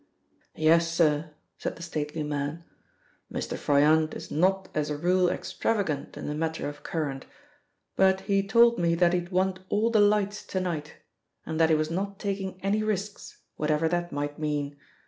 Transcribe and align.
"Yes, 0.55 0.91
sir," 0.91 1.29
said 1.59 1.75
the 1.75 1.83
stately 1.83 2.23
man. 2.23 2.63
"Mr. 3.31 3.55
Froyant 3.55 4.15
is 4.15 4.31
not 4.31 4.67
as 4.73 4.89
a 4.89 4.97
rule 4.97 5.29
extravagant 5.29 6.17
in 6.17 6.25
the 6.25 6.33
matter 6.33 6.67
of 6.67 6.81
current. 6.81 7.27
But 7.95 8.21
he 8.21 8.41
told 8.41 8.79
me 8.79 8.95
that 8.95 9.13
he'd 9.13 9.29
want 9.29 9.59
all 9.69 9.91
the 9.91 9.99
lights 9.99 10.43
to 10.47 10.59
night, 10.59 10.95
and 11.45 11.59
that 11.59 11.69
he 11.69 11.75
was 11.75 11.91
not 11.91 12.17
taking 12.19 12.59
any 12.63 12.81
risks, 12.81 13.43
whatever 13.57 13.87
that 13.89 14.11
might 14.11 14.39
mean. 14.39 14.75